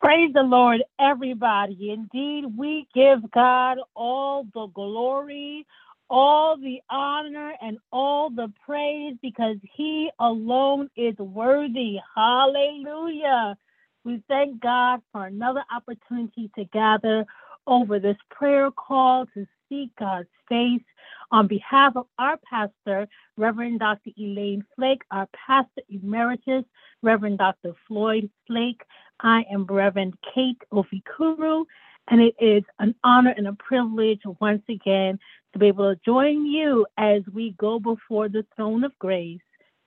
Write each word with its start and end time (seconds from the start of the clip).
Praise 0.00 0.32
the 0.34 0.42
Lord, 0.42 0.82
everybody. 1.00 1.90
Indeed, 1.90 2.44
we 2.56 2.86
give 2.94 3.30
God 3.32 3.78
all 3.96 4.44
the 4.54 4.66
glory, 4.68 5.66
all 6.10 6.56
the 6.56 6.80
honor, 6.90 7.54
and 7.60 7.78
all 7.92 8.30
the 8.30 8.52
praise 8.64 9.16
because 9.22 9.56
He 9.62 10.10
alone 10.20 10.88
is 10.96 11.16
worthy. 11.18 11.98
Hallelujah. 12.14 13.56
We 14.04 14.22
thank 14.28 14.60
God 14.60 15.00
for 15.12 15.26
another 15.26 15.64
opportunity 15.74 16.50
to 16.56 16.64
gather 16.66 17.26
over 17.66 17.98
this 17.98 18.16
prayer 18.30 18.70
call 18.70 19.26
to 19.34 19.46
seek 19.68 19.90
God's 19.98 20.28
face. 20.48 20.82
On 21.32 21.46
behalf 21.46 21.94
of 21.96 22.06
our 22.18 22.38
pastor, 22.48 23.08
Reverend 23.36 23.80
Dr. 23.80 24.10
Elaine 24.18 24.64
Flake, 24.76 25.02
our 25.10 25.28
pastor 25.46 25.82
emeritus, 25.90 26.64
Reverend 27.02 27.38
Dr. 27.38 27.74
Floyd 27.86 28.30
Flake, 28.46 28.82
I 29.20 29.44
am 29.50 29.64
Reverend 29.64 30.14
Kate 30.34 30.62
Ofikuru, 30.72 31.64
and 32.08 32.20
it 32.20 32.34
is 32.40 32.62
an 32.78 32.94
honor 33.02 33.34
and 33.36 33.48
a 33.48 33.52
privilege 33.54 34.20
once 34.40 34.62
again 34.68 35.18
to 35.52 35.58
be 35.58 35.66
able 35.66 35.94
to 35.94 36.00
join 36.04 36.46
you 36.46 36.86
as 36.96 37.22
we 37.32 37.52
go 37.58 37.80
before 37.80 38.28
the 38.28 38.46
throne 38.54 38.84
of 38.84 38.96
grace 38.98 39.40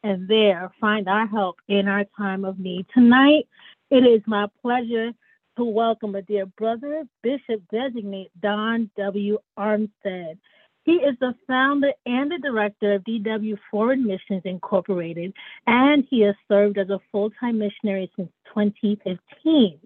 and 0.03 0.27
there 0.27 0.71
find 0.81 1.07
our 1.07 1.27
help 1.27 1.57
in 1.67 1.87
our 1.87 2.05
time 2.17 2.43
of 2.43 2.59
need. 2.59 2.85
Tonight, 2.93 3.47
it 3.89 4.05
is 4.05 4.21
my 4.25 4.47
pleasure 4.61 5.11
to 5.57 5.63
welcome 5.63 6.15
a 6.15 6.21
dear 6.21 6.45
brother, 6.45 7.03
Bishop 7.23 7.61
Designate 7.71 8.31
Don 8.41 8.89
W. 8.97 9.37
Armstead. 9.57 10.37
He 10.83 10.93
is 10.93 11.15
the 11.19 11.35
founder 11.47 11.91
and 12.05 12.31
the 12.31 12.39
director 12.39 12.93
of 12.93 13.03
DW 13.03 13.57
Foreign 13.69 14.05
Missions 14.05 14.41
Incorporated, 14.45 15.33
and 15.67 16.05
he 16.09 16.21
has 16.21 16.35
served 16.47 16.77
as 16.77 16.89
a 16.89 16.99
full 17.11 17.29
time 17.39 17.59
missionary 17.59 18.11
since 18.15 18.31
2015. 18.53 19.79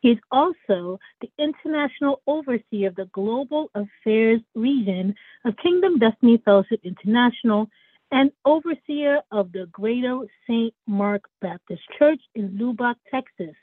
He's 0.00 0.18
also 0.30 1.00
the 1.20 1.30
international 1.38 2.20
overseer 2.26 2.88
of 2.88 2.96
the 2.96 3.08
Global 3.12 3.70
Affairs 3.74 4.40
Region 4.54 5.14
of 5.44 5.56
Kingdom 5.56 5.98
Destiny 5.98 6.40
Fellowship 6.44 6.80
International 6.84 7.68
and 8.12 8.30
overseer 8.44 9.22
of 9.32 9.50
the 9.52 9.66
Greater 9.72 10.20
St. 10.46 10.72
Mark 10.86 11.28
Baptist 11.40 11.82
Church 11.98 12.20
in 12.34 12.56
Lubbock, 12.58 12.98
Texas 13.10 13.56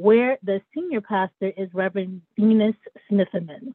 where 0.00 0.38
the 0.42 0.60
senior 0.74 1.00
pastor 1.00 1.52
is 1.56 1.68
Reverend 1.74 2.22
Venus 2.38 2.76
Smitherman. 3.10 3.74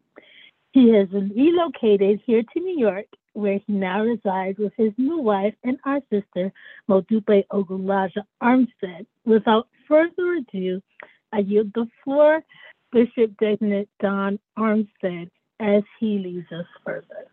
He 0.75 0.89
has 0.89 1.07
relocated 1.09 2.19
here 2.25 2.43
to 2.43 2.59
New 2.59 2.77
York, 2.77 3.05
where 3.31 3.61
he 3.65 3.71
now 3.71 4.03
resides 4.03 4.57
with 4.59 4.73
his 4.75 4.91
new 4.97 5.19
wife 5.19 5.53
and 5.63 5.79
our 5.85 6.01
sister, 6.11 6.51
Modupe 6.89 7.47
Ogulaja 7.47 8.23
Armstead. 8.43 9.05
Without 9.23 9.69
further 9.87 10.33
ado, 10.33 10.81
I 11.31 11.39
yield 11.39 11.71
the 11.73 11.87
floor 12.03 12.43
Bishop 12.91 13.37
Designate 13.39 13.87
Don 14.01 14.37
Armstead 14.59 15.29
as 15.61 15.83
he 15.97 16.19
leads 16.19 16.51
us 16.51 16.65
further. 16.83 17.29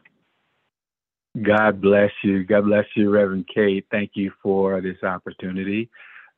God 1.43 1.81
bless 1.81 2.13
you. 2.23 2.45
God 2.45 2.67
bless 2.67 2.87
you, 2.95 3.11
Reverend 3.11 3.49
Kate. 3.53 3.85
Thank 3.91 4.13
you 4.15 4.31
for 4.41 4.81
this 4.81 5.03
opportunity. 5.03 5.91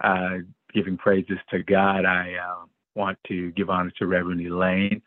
Uh, 0.03 0.39
giving 0.73 0.97
praises 0.97 1.37
to 1.51 1.63
God, 1.65 2.07
I 2.07 2.37
uh, 2.43 2.65
want 2.95 3.19
to 3.29 3.51
give 3.51 3.69
honor 3.69 3.93
to 3.99 4.07
Reverend 4.07 4.41
Elaine 4.41 5.03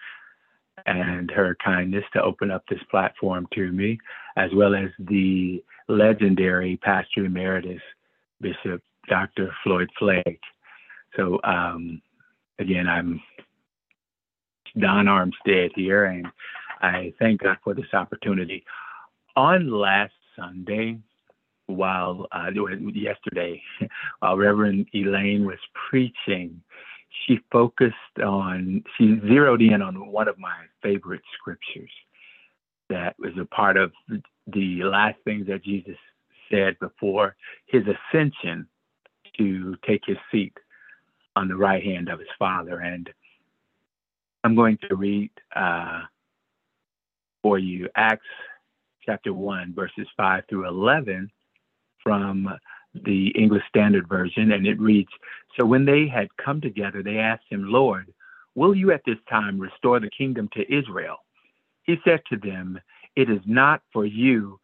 and 0.88 1.30
her 1.30 1.56
kindness 1.64 2.06
to 2.14 2.24
open 2.24 2.50
up 2.50 2.64
this 2.70 2.82
platform 2.90 3.48
to 3.54 3.72
me, 3.72 4.00
as 4.38 4.50
well 4.56 4.74
as 4.74 4.90
the 5.00 5.64
legendary 5.88 6.78
Pastor 6.78 7.26
Emeritus 7.26 7.82
Bishop 8.42 8.82
Dr. 9.08 9.54
Floyd 9.64 9.90
Flake. 10.00 10.42
So, 11.16 11.40
um, 11.44 12.02
again, 12.60 12.88
I'm 12.88 13.22
Don 14.80 15.06
Armstead 15.06 15.72
here, 15.76 16.06
and 16.06 16.28
I 16.82 17.14
thank 17.20 17.42
God 17.42 17.58
for 17.64 17.74
this 17.74 17.94
opportunity. 17.94 18.64
On 19.36 19.70
last 19.70 20.14
Sunday, 20.38 21.00
while 21.66 22.28
uh, 22.32 22.50
yesterday, 22.94 23.62
while 24.20 24.38
Reverend 24.38 24.88
Elaine 24.94 25.46
was 25.46 25.60
preaching, 25.90 26.62
she 27.26 27.40
focused 27.52 27.96
on, 28.24 28.84
she 28.98 29.20
zeroed 29.28 29.62
in 29.62 29.82
on 29.82 30.12
one 30.12 30.28
of 30.28 30.38
my 30.38 30.66
favorite 30.82 31.22
scriptures 31.38 31.92
that 32.90 33.16
was 33.20 33.34
a 33.40 33.46
part 33.46 33.78
of 33.78 33.92
the 34.48 34.84
last 34.84 35.18
things 35.26 35.48
that 35.48 35.64
Jesus 35.64 35.98
said 36.50 36.78
before 36.80 37.36
his 37.66 37.84
ascension 37.84 38.68
to 39.38 39.76
take 39.86 40.02
his 40.06 40.18
seat 40.32 40.54
on 41.36 41.48
the 41.48 41.56
right 41.56 41.84
hand 41.84 42.10
of 42.10 42.20
his 42.20 42.30
Father. 42.40 42.80
And 42.80 43.10
I'm 44.44 44.56
going 44.56 44.78
to 44.90 44.96
read 44.96 45.32
uh, 45.56 46.04
for 47.44 47.60
you 47.60 47.90
Acts 47.96 48.26
chapter 49.06 49.34
1, 49.34 49.74
verses 49.76 50.08
5 50.16 50.44
through 50.50 50.68
11 50.68 51.30
from 52.04 52.48
the 53.04 53.30
English 53.30 53.64
Standard 53.70 54.08
Version, 54.08 54.52
and 54.52 54.66
it 54.66 54.80
reads 54.80 55.10
So 55.58 55.66
when 55.66 55.86
they 55.86 56.08
had 56.08 56.28
come 56.44 56.62
together, 56.62 57.04
they 57.04 57.18
asked 57.18 57.46
him, 57.50 57.72
Lord, 57.72 58.14
will 58.56 58.76
you 58.76 58.92
at 58.92 59.02
this 59.06 59.18
time 59.30 59.60
restore 59.60 60.00
the 60.00 60.10
kingdom 60.10 60.50
to 60.54 60.74
Israel? 60.74 61.18
He 61.84 61.98
said 62.04 62.22
to 62.30 62.38
them, 62.38 62.80
It 63.16 63.30
is 63.30 63.42
not 63.46 63.82
for 63.94 64.06
you 64.06 64.60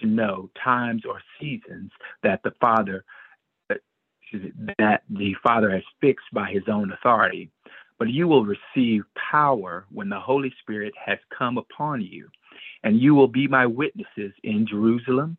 to 0.00 0.06
know 0.06 0.50
times 0.62 1.02
or 1.08 1.20
seasons 1.40 1.90
that 2.22 2.42
the 2.42 2.52
Father 2.60 3.04
that 4.78 5.02
the 5.08 5.34
Father 5.42 5.70
has 5.70 5.82
fixed 6.00 6.26
by 6.32 6.50
his 6.50 6.64
own 6.68 6.92
authority, 6.92 7.50
but 7.98 8.08
you 8.10 8.26
will 8.26 8.44
receive 8.44 9.04
power 9.30 9.86
when 9.90 10.08
the 10.08 10.18
Holy 10.18 10.52
Spirit 10.60 10.92
has 11.02 11.18
come 11.36 11.58
upon 11.58 12.02
you, 12.02 12.28
and 12.82 13.00
you 13.00 13.14
will 13.14 13.28
be 13.28 13.46
my 13.46 13.66
witnesses 13.66 14.32
in 14.42 14.66
Jerusalem 14.66 15.38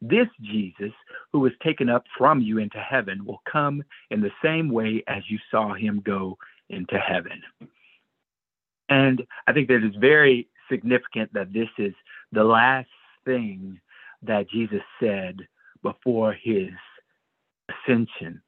This 0.00 0.28
Jesus, 0.42 0.92
who 1.32 1.40
was 1.40 1.52
taken 1.62 1.88
up 1.88 2.04
from 2.18 2.40
you 2.40 2.58
into 2.58 2.78
heaven, 2.78 3.24
will 3.24 3.42
come 3.50 3.82
in 4.10 4.20
the 4.20 4.30
same 4.42 4.70
way 4.70 5.02
as 5.06 5.22
you 5.28 5.38
saw 5.50 5.74
him 5.74 6.02
go 6.04 6.36
into 6.68 6.98
heaven. 6.98 7.42
And 8.88 9.22
I 9.46 9.52
think 9.52 9.68
that 9.68 9.82
it's 9.82 9.96
very 9.96 10.48
significant 10.70 11.32
that 11.32 11.52
this 11.52 11.68
is 11.78 11.94
the 12.32 12.44
last 12.44 12.88
thing 13.24 13.80
that 14.22 14.48
Jesus 14.50 14.82
said 15.00 15.38
before 15.82 16.32
his 16.32 16.70
ascension. 17.68 18.42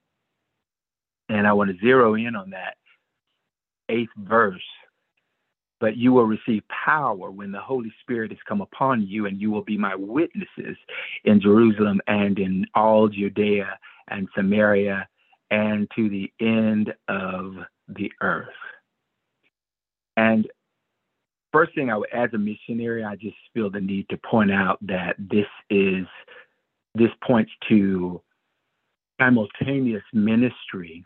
And 1.28 1.46
I 1.46 1.52
want 1.52 1.70
to 1.70 1.84
zero 1.84 2.14
in 2.14 2.36
on 2.36 2.50
that 2.50 2.76
eighth 3.88 4.12
verse 4.16 4.60
but 5.80 5.96
you 5.96 6.12
will 6.12 6.24
receive 6.24 6.62
power 6.68 7.30
when 7.30 7.52
the 7.52 7.60
Holy 7.60 7.92
Spirit 8.00 8.30
has 8.30 8.38
come 8.48 8.60
upon 8.60 9.06
you, 9.06 9.26
and 9.26 9.40
you 9.40 9.50
will 9.50 9.62
be 9.62 9.78
my 9.78 9.94
witnesses 9.94 10.76
in 11.24 11.40
Jerusalem 11.40 12.00
and 12.06 12.38
in 12.38 12.66
all 12.74 13.08
Judea 13.08 13.78
and 14.08 14.28
Samaria 14.34 15.06
and 15.50 15.88
to 15.96 16.08
the 16.08 16.30
end 16.40 16.92
of 17.08 17.54
the 17.88 18.10
earth. 18.20 18.48
And 20.16 20.46
first 21.52 21.74
thing, 21.74 21.90
I, 21.90 21.96
would, 21.96 22.12
as 22.12 22.30
a 22.34 22.38
missionary, 22.38 23.04
I 23.04 23.14
just 23.14 23.36
feel 23.54 23.70
the 23.70 23.80
need 23.80 24.08
to 24.10 24.18
point 24.18 24.50
out 24.50 24.78
that 24.82 25.14
this 25.18 25.46
is 25.70 26.06
this 26.94 27.10
points 27.24 27.52
to 27.68 28.20
simultaneous 29.20 30.02
ministry 30.12 31.04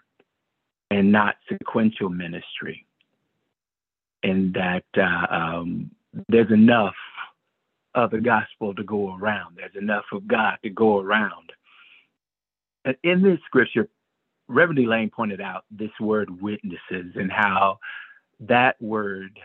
and 0.90 1.12
not 1.12 1.34
sequential 1.50 2.08
ministry 2.08 2.86
and 4.22 4.54
that 4.54 4.84
uh, 4.96 5.34
um, 5.34 5.90
there's 6.28 6.50
enough 6.50 6.94
of 7.94 8.10
the 8.10 8.20
gospel 8.20 8.74
to 8.74 8.84
go 8.84 9.16
around. 9.16 9.56
There's 9.56 9.76
enough 9.76 10.04
of 10.12 10.26
God 10.26 10.56
to 10.62 10.70
go 10.70 10.98
around. 10.98 11.52
And 12.84 12.96
in 13.02 13.22
this 13.22 13.38
scripture, 13.46 13.88
Reverend 14.48 14.78
Elaine 14.78 15.10
pointed 15.10 15.40
out 15.40 15.64
this 15.70 15.90
word 16.00 16.42
witnesses 16.42 17.12
and 17.14 17.30
how 17.30 17.78
that 18.40 18.80
word 18.80 19.38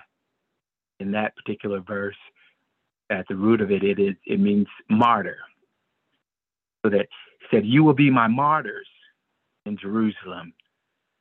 in 1.00 1.12
that 1.12 1.36
particular 1.36 1.80
verse, 1.80 2.16
at 3.10 3.26
the 3.30 3.36
root 3.36 3.62
of 3.62 3.72
it, 3.72 3.84
it 3.84 4.00
is 4.00 4.16
it 4.26 4.40
means 4.40 4.68
martyr. 4.90 5.38
So 6.84 6.90
that 6.90 7.08
he 7.40 7.56
said, 7.56 7.66
You 7.66 7.84
will 7.84 7.94
be 7.94 8.10
my 8.10 8.28
martyrs 8.28 8.88
in 9.66 9.78
Jerusalem 9.78 10.54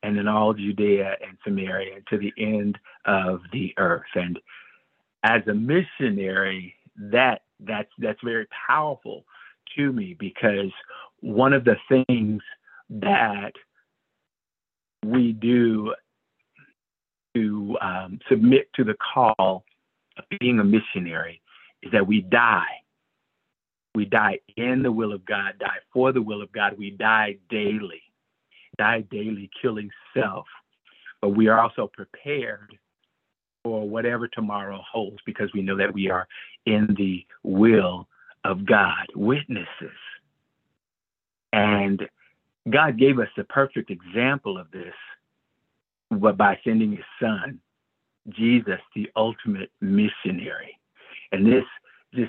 and 0.07 0.17
in 0.19 0.29
all 0.29 0.55
Judea 0.55 1.17
and 1.27 1.37
Samaria 1.45 1.97
to 2.11 2.17
the 2.17 2.33
end 2.39 2.79
of 3.07 3.41
the 3.53 3.75
earth. 3.77 4.07
And 4.15 4.39
as 5.25 5.43
a 5.49 5.55
missionary, 5.55 6.75
that 6.97 7.43
that's 7.61 7.91
that's 7.99 8.21
very 8.23 8.47
powerful 8.69 9.25
to 9.77 9.93
me 9.93 10.15
because 10.19 10.71
one 11.21 11.53
of 11.53 11.65
the 11.65 11.77
things 11.89 12.41
that 12.89 13.53
we 15.05 15.33
do 15.33 15.93
to 17.35 17.77
um, 17.81 18.21
submit 18.29 18.69
to 18.75 18.85
the 18.85 18.97
call 19.13 19.65
of 20.17 20.25
being 20.39 20.61
a 20.61 20.65
missionary 20.65 21.43
is 21.83 21.91
that 21.91 22.07
we 22.07 22.21
die. 22.21 22.81
We 23.97 24.05
die 24.05 24.39
in 24.57 24.83
the 24.83 24.93
will 24.93 25.13
of 25.13 25.25
God, 25.25 25.55
die 25.59 25.79
for 25.93 26.13
the 26.13 26.23
will 26.23 26.43
of 26.43 26.53
God. 26.53 26.79
We 26.79 26.91
die 26.91 27.39
daily, 27.51 28.03
die 28.79 29.03
daily, 29.11 29.51
killing 29.61 29.91
self. 30.15 30.47
But 31.21 31.31
we 31.31 31.49
are 31.49 31.61
also 31.61 31.91
prepared 31.93 32.77
for 33.65 33.89
whatever 33.89 34.29
tomorrow 34.29 34.81
holds 34.91 35.19
because 35.27 35.51
we 35.55 35.63
know 35.63 35.77
that 35.77 35.93
we 35.93 36.11
are 36.11 36.27
in 36.67 36.95
the 36.97 37.25
will 37.43 38.07
of 38.45 38.65
God, 38.65 39.07
witnesses. 39.15 39.67
And 41.53 42.03
God 42.69 42.99
gave 42.99 43.19
us 43.19 43.29
the 43.37 43.45
perfect 43.45 43.91
example 43.91 44.59
of 44.59 44.71
this 44.71 44.95
but 46.11 46.37
by 46.37 46.59
sending 46.65 46.93
his 46.93 47.05
son, 47.21 47.61
Jesus, 48.29 48.81
the 48.95 49.11
ultimate 49.17 49.71
missionary. 49.81 50.79
And 51.33 51.47
this 51.47 51.65
this 52.13 52.29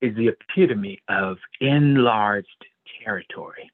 is 0.00 0.14
the 0.16 0.28
epitome 0.28 1.00
of 1.08 1.36
enlarged 1.60 2.64
territory. 3.02 3.70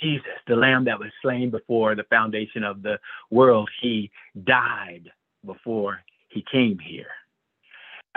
Jesus, 0.00 0.26
the 0.46 0.56
lamb 0.56 0.84
that 0.84 0.98
was 0.98 1.10
slain 1.22 1.50
before 1.50 1.94
the 1.94 2.04
foundation 2.04 2.62
of 2.62 2.82
the 2.82 2.98
world, 3.30 3.68
he 3.80 4.10
died 4.44 5.10
before 5.44 6.00
he 6.28 6.44
came 6.50 6.78
here. 6.78 7.06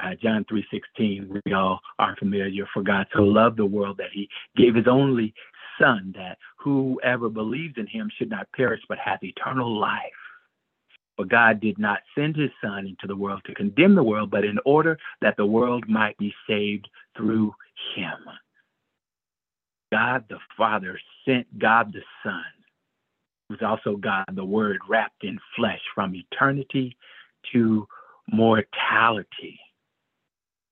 Uh, 0.02 0.16
John 0.16 0.46
3:16, 0.46 1.42
we 1.46 1.54
all 1.54 1.82
are 1.98 2.16
familiar. 2.18 2.66
For 2.74 2.82
God 2.82 3.08
so 3.14 3.24
loved 3.24 3.58
the 3.58 3.66
world 3.66 3.98
that 3.98 4.12
He 4.12 4.30
gave 4.56 4.76
His 4.76 4.88
only 4.88 5.34
Son, 5.80 6.14
that 6.16 6.38
whoever 6.58 7.30
believes 7.30 7.78
in 7.78 7.88
Him 7.88 8.10
should 8.18 8.30
not 8.30 8.52
perish 8.54 8.82
but 8.88 8.98
have 9.00 9.24
eternal 9.24 9.78
life. 9.78 10.12
For 11.18 11.26
God 11.26 11.60
did 11.60 11.78
not 11.78 12.00
send 12.16 12.38
His 12.38 12.52
Son 12.62 12.88
into 12.88 13.08
the 13.08 13.16
world 13.16 13.42
to 13.46 13.54
condemn 13.54 13.96
the 13.96 14.04
world, 14.04 14.32
but 14.32 14.46
in 14.46 14.58
order 14.66 14.98
that 15.22 15.36
the 15.36 15.46
world 15.46 15.88
might 15.90 16.18
be 16.18 16.34
saved 16.48 16.88
through 17.18 17.54
Him. 17.96 18.18
God 19.92 20.26
the 20.30 20.40
Father 20.58 21.00
sent 21.26 21.60
God 21.60 21.94
the 21.94 22.02
Son, 22.24 22.44
who's 23.48 23.62
also 23.62 23.96
God 23.96 24.26
the 24.34 24.46
Word 24.46 24.78
wrapped 24.88 25.24
in 25.24 25.40
flesh 25.56 25.82
from 25.96 26.16
eternity 26.16 26.96
to 27.54 27.88
mortality. 28.32 29.60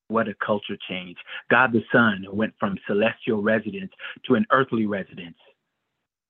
What 0.10 0.28
a 0.28 0.36
culture 0.36 0.78
change. 0.88 1.18
God 1.50 1.74
the 1.74 1.84
Son 1.92 2.26
went 2.32 2.54
from 2.60 2.78
celestial 2.88 3.42
residence 3.42 3.92
to 4.28 4.36
an 4.36 4.46
earthly 4.52 4.86
residence. 4.86 5.38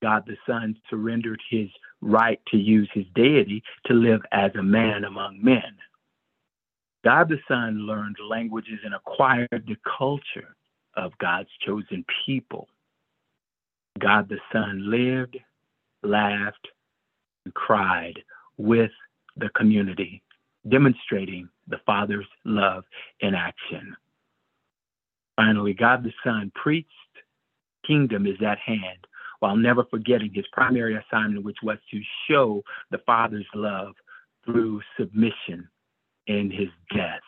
God 0.02 0.24
the 0.26 0.38
Son 0.48 0.76
surrendered 0.90 1.42
his 1.50 1.70
right 2.02 2.40
to 2.50 2.58
use 2.58 2.90
his 2.94 3.06
deity 3.16 3.64
to 3.86 3.94
live 3.94 4.22
as 4.32 4.52
a 4.56 4.64
man 4.64 5.04
among 5.04 5.44
men. 5.44 5.76
God 7.04 7.30
the 7.30 7.40
Son 7.48 7.86
learned 7.86 8.18
languages 8.30 8.80
and 8.84 8.94
acquired 8.94 9.64
the 9.68 9.78
culture 9.98 10.56
of 10.96 11.18
God's 11.20 11.50
chosen 11.66 12.04
people. 12.26 12.68
God 14.00 14.30
the 14.30 14.40
Son 14.52 14.90
lived, 14.90 15.38
laughed, 16.04 16.68
and 17.46 17.54
cried 17.54 18.20
with 18.58 18.92
the 19.36 19.50
community 19.50 20.22
demonstrating 20.70 21.50
the 21.68 21.80
Father's 21.86 22.26
love 22.46 22.84
in 23.22 23.34
action. 23.34 23.96
Finally, 25.36 25.74
God 25.74 26.04
the 26.04 26.14
Son 26.24 26.52
preached, 26.56 26.90
kingdom 27.86 28.26
is 28.26 28.42
at 28.46 28.58
hand, 28.58 29.08
while 29.40 29.56
never 29.56 29.86
forgetting 29.86 30.32
his 30.34 30.46
primary 30.52 30.98
assignment, 30.98 31.46
which 31.46 31.58
was 31.62 31.78
to 31.92 32.02
show 32.28 32.64
the 32.92 32.98
Father's 33.06 33.46
love 33.54 33.94
through 34.44 34.82
submission 35.00 35.70
in 36.26 36.50
his 36.50 36.70
death. 36.96 37.22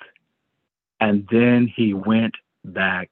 And 1.00 1.28
then 1.32 1.72
he 1.74 1.94
went 1.94 2.34
back 2.66 3.10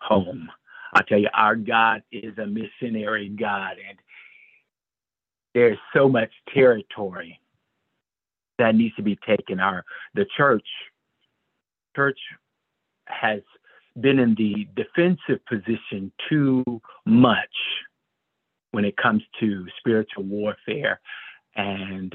home. 0.00 0.48
I 0.94 1.02
tell 1.02 1.18
you, 1.18 1.28
our 1.34 1.56
God 1.56 2.02
is 2.12 2.36
a 2.38 2.46
missionary 2.46 3.28
God, 3.28 3.76
and 3.88 3.98
there's 5.54 5.78
so 5.94 6.08
much 6.08 6.30
territory 6.52 7.40
that 8.58 8.74
needs 8.74 8.94
to 8.96 9.02
be 9.02 9.18
taken. 9.26 9.60
Our 9.60 9.84
the 10.14 10.26
church 10.36 10.66
church 11.94 12.18
has 13.06 13.40
been 14.00 14.18
in 14.18 14.34
the 14.34 14.68
defensive 14.76 15.44
position 15.48 16.12
too 16.28 16.64
much 17.06 17.56
when 18.72 18.84
it 18.84 18.96
comes 18.96 19.22
to 19.40 19.64
spiritual 19.78 20.24
warfare 20.24 21.00
and 21.54 22.14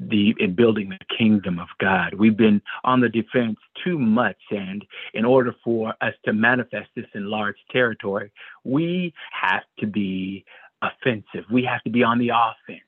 the 0.00 0.34
in 0.38 0.54
building 0.54 0.90
the 0.90 1.16
kingdom 1.16 1.58
of 1.58 1.68
God. 1.80 2.14
We've 2.14 2.36
been 2.36 2.62
on 2.84 3.00
the 3.00 3.08
defense 3.08 3.56
too 3.84 3.98
much, 3.98 4.38
and 4.50 4.84
in 5.14 5.24
order 5.24 5.54
for 5.64 5.94
us 6.00 6.14
to 6.24 6.32
manifest 6.32 6.88
this 6.94 7.06
in 7.14 7.28
large 7.28 7.56
territory, 7.72 8.30
we 8.64 9.12
have 9.32 9.62
to 9.80 9.86
be 9.86 10.44
offensive. 10.82 11.44
We 11.50 11.64
have 11.64 11.82
to 11.82 11.90
be 11.90 12.02
on 12.02 12.18
the 12.18 12.30
offense. 12.30 12.82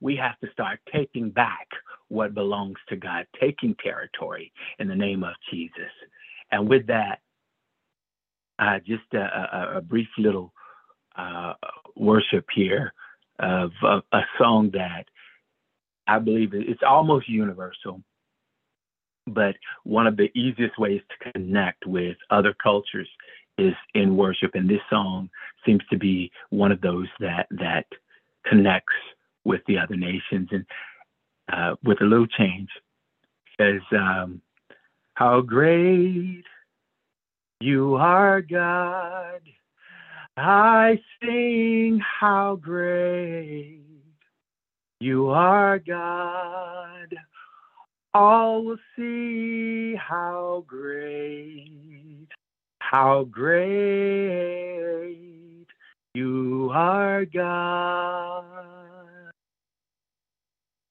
We 0.00 0.16
have 0.16 0.38
to 0.40 0.50
start 0.52 0.80
taking 0.92 1.30
back 1.30 1.68
what 2.08 2.34
belongs 2.34 2.78
to 2.88 2.96
God, 2.96 3.26
taking 3.40 3.76
territory 3.82 4.52
in 4.78 4.88
the 4.88 4.96
name 4.96 5.22
of 5.22 5.34
Jesus. 5.50 5.92
And 6.50 6.68
with 6.68 6.86
that, 6.86 7.20
uh, 8.58 8.78
just 8.84 9.04
a, 9.12 9.18
a, 9.18 9.76
a, 9.76 9.80
brief 9.80 10.08
little 10.16 10.52
uh, 11.16 11.52
worship 11.94 12.46
here 12.52 12.92
of, 13.38 13.70
of 13.84 14.02
a 14.12 14.22
song 14.36 14.70
that 14.72 15.04
I 16.08 16.18
believe 16.18 16.50
it's 16.54 16.82
almost 16.86 17.28
universal, 17.28 18.02
but 19.26 19.54
one 19.84 20.06
of 20.06 20.16
the 20.16 20.30
easiest 20.34 20.78
ways 20.78 21.02
to 21.10 21.32
connect 21.32 21.86
with 21.86 22.16
other 22.30 22.54
cultures 22.60 23.08
is 23.58 23.74
in 23.94 24.16
worship, 24.16 24.52
and 24.54 24.68
this 24.68 24.80
song 24.88 25.28
seems 25.66 25.82
to 25.90 25.98
be 25.98 26.30
one 26.50 26.72
of 26.72 26.80
those 26.80 27.08
that 27.20 27.46
that 27.50 27.86
connects 28.46 28.94
with 29.44 29.60
the 29.66 29.78
other 29.78 29.96
nations. 29.96 30.48
And 30.50 30.64
uh, 31.52 31.76
with 31.84 32.00
a 32.00 32.04
little 32.04 32.26
change. 32.26 32.68
Says, 33.60 33.80
um, 33.92 34.40
How 35.14 35.40
great 35.40 36.44
you 37.60 37.94
are, 37.96 38.40
God. 38.42 39.40
I 40.36 41.00
sing 41.20 42.00
how 42.20 42.56
great 42.56 43.82
you 45.00 45.28
are, 45.28 45.78
God. 45.78 47.14
All 48.14 48.64
will 48.64 48.78
see 48.96 49.94
how 49.94 50.64
great, 50.66 52.26
how 52.80 53.24
great 53.24 53.66
you 56.14 56.70
are, 56.72 57.26
God. 57.26 58.44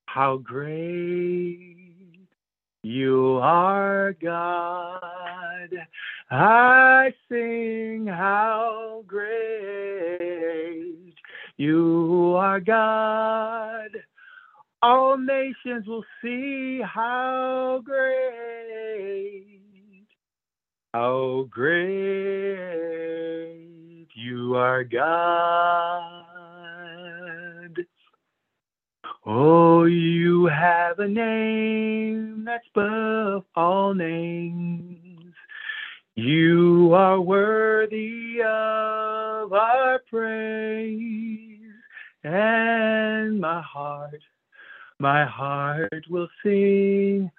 How 0.06 0.38
great 0.38 2.28
you 2.84 3.40
are, 3.42 4.14
God. 4.22 5.70
I 6.32 7.14
sing 7.30 8.08
how 8.08 9.04
great 9.06 11.07
you 11.58 12.36
are, 12.38 12.60
God. 12.60 13.90
All 14.82 15.18
nations 15.18 15.88
will 15.88 16.06
see 16.22 16.82
how 16.82 17.82
great, 17.84 19.62
how 20.94 21.48
great 21.50 21.88
you 24.14 24.56
are, 24.56 24.84
God. 24.84 26.18
Oh, 29.26 29.86
you 29.86 30.46
have 30.46 31.00
a 31.00 31.08
name 31.08 32.46
that's 32.46 32.68
above 32.76 33.44
all 33.56 33.94
names. 33.94 35.34
You 36.16 36.94
are 36.94 37.20
worthy 37.20 38.42
of 38.42 39.54
our 39.54 40.00
praise. 40.10 41.47
And 42.24 43.40
my 43.40 43.62
heart, 43.62 44.22
my 45.00 45.26
heart 45.26 46.06
will 46.10 46.30
sing 46.44 47.32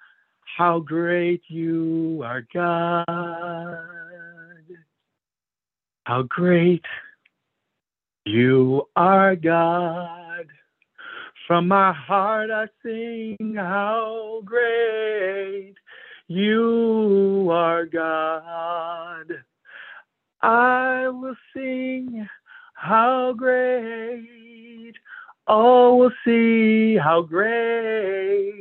how 0.57 0.79
great 0.79 1.41
you 1.47 2.21
are, 2.23 2.45
God. 2.53 3.05
How 6.05 6.23
great 6.23 6.85
you 8.25 8.87
are, 8.95 9.35
God. 9.35 10.47
From 11.47 11.67
my 11.67 11.91
heart 11.91 12.51
I 12.51 12.67
sing 12.83 13.55
how 13.55 14.41
great 14.45 15.75
you 16.27 17.49
are, 17.51 17.85
God. 17.85 19.43
I 20.41 21.07
will 21.09 21.35
sing 21.55 22.27
how 22.79 23.33
great. 23.33 24.95
All 25.47 25.99
will 25.99 26.11
see 26.23 26.95
how 26.95 27.21
great 27.21 28.53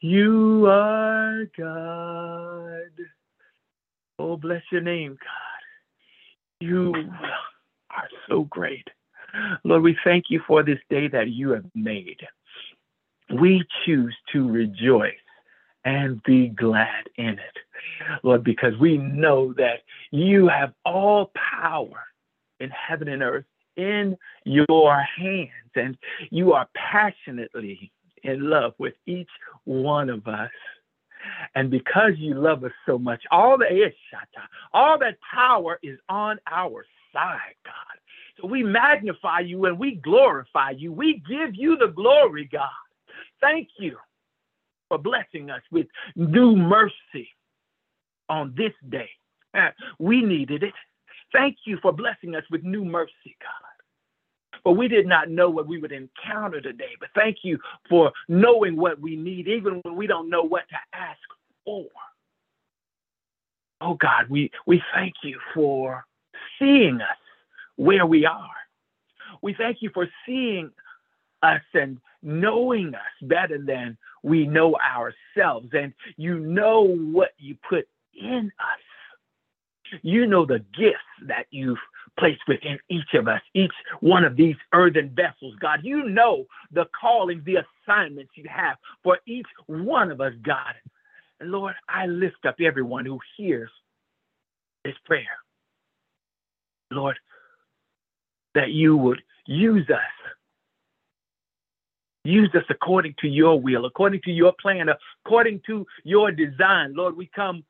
you 0.00 0.66
are, 0.68 1.46
God. 1.58 2.90
Oh, 4.18 4.36
bless 4.36 4.62
your 4.70 4.82
name, 4.82 5.18
God. 5.20 6.60
You 6.60 6.94
are 7.90 8.08
so 8.28 8.44
great. 8.44 8.86
Lord, 9.64 9.82
we 9.82 9.96
thank 10.04 10.26
you 10.28 10.40
for 10.46 10.62
this 10.62 10.78
day 10.88 11.08
that 11.08 11.30
you 11.30 11.50
have 11.50 11.64
made. 11.74 12.20
We 13.40 13.64
choose 13.84 14.16
to 14.32 14.48
rejoice 14.48 15.14
and 15.86 16.20
be 16.24 16.48
glad 16.48 17.08
in 17.16 17.28
it, 17.38 17.56
Lord, 18.24 18.42
because 18.42 18.76
we 18.78 18.98
know 18.98 19.54
that 19.54 19.84
you 20.10 20.48
have 20.48 20.74
all 20.84 21.30
power 21.60 22.04
in 22.58 22.70
heaven 22.70 23.06
and 23.08 23.22
earth 23.22 23.44
in 23.76 24.16
your 24.44 25.00
hands, 25.16 25.50
and 25.76 25.96
you 26.30 26.54
are 26.54 26.68
passionately 26.74 27.92
in 28.24 28.50
love 28.50 28.74
with 28.78 28.94
each 29.06 29.28
one 29.64 30.10
of 30.10 30.26
us. 30.26 30.50
And 31.54 31.70
because 31.70 32.12
you 32.16 32.34
love 32.34 32.64
us 32.64 32.72
so 32.84 32.98
much, 32.98 33.22
all 33.30 33.56
the 33.56 33.66
eh, 33.66 33.88
ishata, 33.88 34.42
all 34.74 34.98
that 34.98 35.18
power 35.32 35.78
is 35.84 35.98
on 36.08 36.38
our 36.50 36.84
side, 37.12 37.54
God. 37.64 37.74
So 38.40 38.48
we 38.48 38.64
magnify 38.64 39.40
you 39.40 39.66
and 39.66 39.78
we 39.78 39.96
glorify 39.96 40.70
you. 40.70 40.92
We 40.92 41.22
give 41.28 41.54
you 41.54 41.76
the 41.76 41.88
glory, 41.88 42.48
God. 42.50 42.70
Thank 43.40 43.68
you 43.78 43.96
for 44.88 44.98
blessing 44.98 45.50
us 45.50 45.62
with 45.70 45.86
new 46.14 46.56
mercy 46.56 47.28
on 48.28 48.54
this 48.56 48.72
day. 48.88 49.08
Uh, 49.54 49.70
we 49.98 50.22
needed 50.22 50.62
it. 50.62 50.74
Thank 51.32 51.56
you 51.64 51.78
for 51.82 51.92
blessing 51.92 52.34
us 52.34 52.44
with 52.50 52.62
new 52.62 52.84
mercy, 52.84 53.36
God. 53.40 54.60
For 54.62 54.74
we 54.74 54.88
did 54.88 55.06
not 55.06 55.30
know 55.30 55.48
what 55.50 55.68
we 55.68 55.78
would 55.78 55.92
encounter 55.92 56.60
today, 56.60 56.96
but 56.98 57.10
thank 57.14 57.38
you 57.42 57.58
for 57.88 58.12
knowing 58.28 58.76
what 58.76 59.00
we 59.00 59.16
need, 59.16 59.48
even 59.48 59.80
when 59.84 59.96
we 59.96 60.06
don't 60.06 60.28
know 60.28 60.42
what 60.42 60.64
to 60.70 60.76
ask 60.92 61.20
for. 61.64 61.86
Oh 63.80 63.94
God, 63.94 64.28
we, 64.28 64.50
we 64.66 64.82
thank 64.94 65.14
you 65.22 65.38
for 65.54 66.04
seeing 66.58 67.00
us 67.00 67.16
where 67.76 68.06
we 68.06 68.24
are. 68.24 68.50
We 69.42 69.54
thank 69.54 69.78
you 69.82 69.90
for 69.92 70.08
seeing 70.24 70.70
us 71.42 71.62
and 71.74 71.98
knowing 72.22 72.94
us 72.94 73.28
better 73.28 73.58
than 73.58 73.96
we 74.22 74.46
know 74.46 74.76
ourselves. 74.76 75.68
And 75.72 75.92
you 76.16 76.38
know 76.38 76.82
what 76.82 77.30
you 77.38 77.56
put 77.68 77.88
in 78.14 78.50
us. 78.58 80.00
You 80.02 80.26
know 80.26 80.44
the 80.44 80.64
gifts 80.76 81.28
that 81.28 81.46
you've 81.50 81.78
placed 82.18 82.40
within 82.48 82.78
each 82.88 83.14
of 83.14 83.28
us, 83.28 83.40
each 83.54 83.72
one 84.00 84.24
of 84.24 84.36
these 84.36 84.56
earthen 84.72 85.14
vessels, 85.14 85.54
God. 85.60 85.80
You 85.82 86.08
know 86.08 86.46
the 86.72 86.86
callings, 86.98 87.44
the 87.44 87.58
assignments 87.86 88.32
you 88.34 88.44
have 88.48 88.76
for 89.04 89.18
each 89.26 89.46
one 89.66 90.10
of 90.10 90.20
us, 90.20 90.32
God. 90.42 90.74
And 91.40 91.50
Lord, 91.50 91.74
I 91.88 92.06
lift 92.06 92.46
up 92.46 92.56
everyone 92.60 93.04
who 93.04 93.20
hears 93.36 93.70
this 94.84 94.94
prayer. 95.04 95.24
Lord, 96.90 97.16
that 98.54 98.70
you 98.70 98.96
would 98.96 99.20
use 99.46 99.88
us. 99.90 100.15
Use 102.26 102.50
us 102.54 102.64
according 102.68 103.14
to 103.20 103.28
your 103.28 103.60
will, 103.60 103.86
according 103.86 104.20
to 104.22 104.30
your 104.30 104.52
plan, 104.60 104.88
according 105.24 105.60
to 105.66 105.86
your 106.04 106.32
design. 106.32 106.94
Lord, 106.94 107.16
we 107.16 107.30
come 107.34 107.64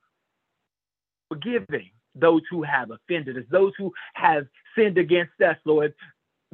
forgiving 1.28 1.90
those 2.14 2.40
who 2.50 2.62
have 2.62 2.90
offended 2.90 3.36
us, 3.36 3.44
those 3.50 3.72
who 3.76 3.92
have 4.14 4.46
sinned 4.76 4.98
against 4.98 5.40
us, 5.40 5.56
Lord, 5.64 5.94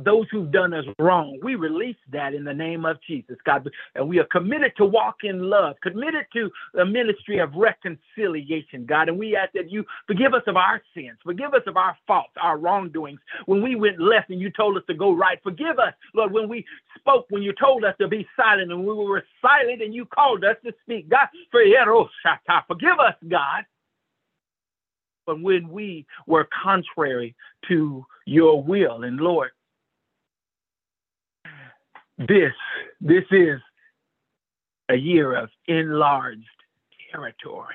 those 0.05 0.27
who've 0.31 0.51
done 0.51 0.75
us 0.75 0.85
wrong. 0.99 1.39
We 1.43 1.55
release 1.55 1.97
that 2.13 2.35
in 2.35 2.45
the 2.45 2.55
name 2.55 2.85
of 2.85 2.99
Jesus, 3.07 3.37
God. 3.45 3.69
And 3.95 4.09
we 4.09 4.19
are 4.19 4.25
committed 4.25 4.73
to 4.77 4.85
walk 4.85 5.17
in 5.25 5.51
love, 5.51 5.77
committed 5.83 6.27
to 6.35 6.51
the 6.75 6.85
ministry 6.85 7.39
of 7.39 7.55
reconciliation, 7.55 8.87
God. 8.87 9.09
And 9.09 9.19
we 9.19 9.37
ask 9.37 9.53
that 9.53 9.71
you 9.71 9.85
forgive 10.07 10.35
us 10.35 10.43
of 10.47 10.57
our 10.57 10.83
sins, 10.95 11.19
forgive 11.25 11.55
us 11.55 11.63
of 11.67 11.77
our 11.77 11.97
faults, 12.07 12.35
our 12.41 12.59
wrongdoings. 12.59 13.21
When 13.47 13.63
we 13.63 13.77
went 13.77 14.01
left 14.01 14.31
and 14.31 14.41
you 14.41 14.51
told 14.51 14.77
us 14.77 14.83
to 14.89 14.95
go 14.95 15.13
right, 15.13 15.39
forgive 15.43 15.79
us, 15.79 15.95
Lord, 16.15 16.33
when 16.33 16.49
we 16.49 16.65
spoke, 16.99 17.27
when 17.31 17.43
you 17.43 17.53
told 17.53 17.85
us 17.85 17.95
to 18.01 18.09
be 18.09 18.27
silent 18.37 18.73
and 18.73 18.85
we 18.85 18.95
were 18.95 19.25
silent 19.41 19.83
and 19.83 19.95
you 19.95 20.07
called 20.07 20.45
us 20.45 20.57
to 20.65 20.73
speak. 20.83 21.09
God, 21.09 21.29
oh, 21.87 22.09
forgive 22.69 22.99
us, 22.99 23.15
God. 23.29 23.65
But 25.27 25.41
when 25.41 25.69
we 25.69 26.07
were 26.27 26.49
contrary 26.63 27.35
to 27.69 28.05
your 28.27 28.63
will, 28.63 29.05
and 29.05 29.19
Lord, 29.19 29.51
this 32.29 32.53
this 33.01 33.25
is 33.31 33.61
a 34.89 34.97
year 34.97 35.35
of 35.35 35.51
enlarged 35.67 36.47
territory. 37.11 37.75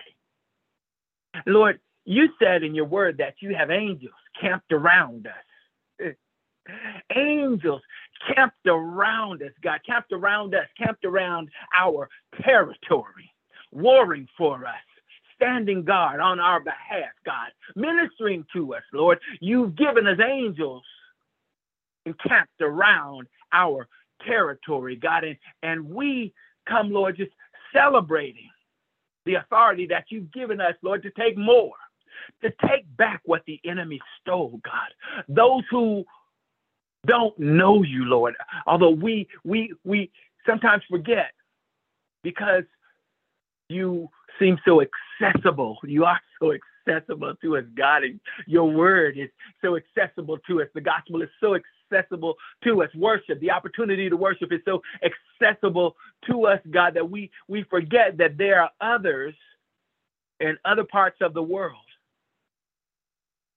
Lord, 1.45 1.79
you 2.05 2.29
said 2.41 2.63
in 2.63 2.73
your 2.73 2.85
word 2.85 3.17
that 3.17 3.35
you 3.39 3.55
have 3.55 3.69
angels 3.69 4.13
camped 4.39 4.71
around 4.71 5.27
us. 5.27 6.13
Angels 7.15 7.81
camped 8.33 8.65
around 8.67 9.41
us, 9.41 9.51
God, 9.63 9.79
camped 9.85 10.11
around 10.11 10.53
us, 10.53 10.67
camped 10.77 11.05
around 11.05 11.49
our 11.77 12.09
territory, 12.41 13.31
warring 13.71 14.27
for 14.37 14.65
us, 14.65 14.73
standing 15.35 15.83
guard 15.83 16.19
on 16.19 16.39
our 16.39 16.59
behalf, 16.59 17.11
God, 17.25 17.49
ministering 17.75 18.45
to 18.53 18.73
us, 18.73 18.83
Lord. 18.93 19.19
You've 19.39 19.75
given 19.75 20.07
us 20.07 20.19
angels 20.19 20.83
encamped 22.05 22.61
around 22.61 23.27
our 23.53 23.87
territory, 24.25 24.95
God. 24.95 25.23
And, 25.23 25.37
and 25.63 25.89
we 25.89 26.33
come, 26.67 26.91
Lord, 26.91 27.17
just 27.17 27.31
celebrating 27.73 28.49
the 29.25 29.35
authority 29.35 29.87
that 29.87 30.05
you've 30.09 30.31
given 30.31 30.61
us, 30.61 30.73
Lord, 30.81 31.03
to 31.03 31.11
take 31.11 31.37
more, 31.37 31.73
to 32.41 32.51
take 32.67 32.85
back 32.97 33.21
what 33.25 33.43
the 33.45 33.59
enemy 33.65 33.99
stole, 34.21 34.59
God. 34.63 35.25
Those 35.27 35.63
who 35.69 36.05
don't 37.05 37.37
know 37.37 37.83
you, 37.83 38.05
Lord, 38.05 38.35
although 38.65 38.91
we 38.91 39.27
we 39.43 39.73
we 39.83 40.11
sometimes 40.45 40.83
forget 40.89 41.31
because 42.23 42.63
you 43.69 44.09
seem 44.39 44.57
so 44.65 44.81
accessible. 44.81 45.77
You 45.83 46.05
are 46.05 46.19
so 46.39 46.53
accessible 46.87 47.35
to 47.41 47.57
us, 47.57 47.65
God, 47.75 48.03
and 48.03 48.19
your 48.45 48.69
word 48.71 49.17
is 49.17 49.29
so 49.61 49.77
accessible 49.77 50.37
to 50.47 50.61
us. 50.61 50.67
The 50.73 50.81
gospel 50.81 51.21
is 51.21 51.29
so 51.39 51.55
accessible 51.55 51.76
accessible 51.91 52.35
to 52.63 52.83
us. 52.83 52.89
Worship, 52.95 53.39
the 53.39 53.51
opportunity 53.51 54.09
to 54.09 54.17
worship 54.17 54.51
is 54.51 54.61
so 54.65 54.81
accessible 55.03 55.95
to 56.29 56.45
us, 56.45 56.59
God, 56.69 56.93
that 56.95 57.09
we, 57.09 57.31
we 57.47 57.63
forget 57.69 58.17
that 58.17 58.37
there 58.37 58.61
are 58.61 58.71
others 58.81 59.35
in 60.39 60.57
other 60.65 60.83
parts 60.83 61.17
of 61.21 61.33
the 61.33 61.41
world 61.41 61.77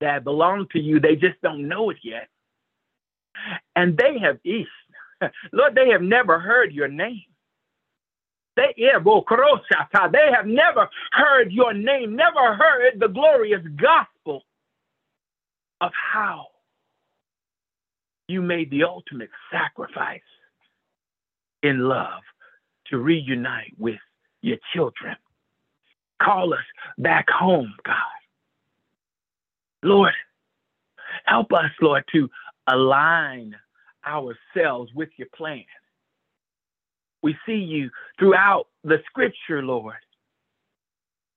that 0.01 0.25
belong 0.25 0.67
to 0.73 0.81
you. 0.81 1.01
They 1.01 1.17
just 1.17 1.41
don't 1.43 1.69
know 1.69 1.91
it 1.91 1.99
yet. 2.03 2.29
And 3.77 3.97
they 3.97 4.19
have, 4.19 4.39
east, 4.45 4.71
Lord, 5.53 5.75
they 5.75 5.91
have 5.91 6.03
never 6.03 6.39
heard 6.39 6.73
your 6.73 6.89
name. 6.89 7.23
They, 8.57 8.75
they 8.77 8.87
have 8.93 10.47
never 10.47 10.91
heard 11.13 11.53
your 11.53 11.73
name, 11.73 12.17
never 12.17 12.55
heard 12.55 12.99
the 12.99 13.09
glorious 13.09 13.63
gospel 13.77 14.43
of 15.81 15.93
how 15.95 16.50
you 18.31 18.41
made 18.41 18.71
the 18.71 18.85
ultimate 18.85 19.31
sacrifice 19.51 20.21
in 21.63 21.81
love 21.81 22.23
to 22.87 22.99
reunite 22.99 23.75
with 23.79 23.99
your 24.43 24.59
children. 24.73 25.17
Call 26.23 26.55
us 26.55 26.65
back 26.99 27.27
home, 27.29 27.75
God. 27.85 27.97
Lord, 29.83 30.13
help 31.25 31.53
us, 31.53 31.71
Lord, 31.81 32.05
to 32.13 32.29
align 32.67 33.57
ourselves 34.07 34.91
with 34.95 35.09
your 35.17 35.29
plan. 35.35 35.65
We 37.23 37.37
see 37.47 37.55
you 37.55 37.91
throughout 38.19 38.69
the 38.85 38.99
scripture, 39.07 39.63
Lord, 39.63 39.97